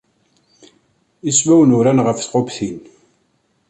Ismawen 1.29 1.75
uran 1.79 1.99
ɣef 2.05 2.17
tqubbtin. 2.19 2.79